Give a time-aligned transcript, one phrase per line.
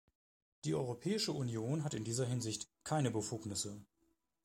[0.65, 3.85] Die Europäische Union hat in dieser Hinsicht keine Befugnisse.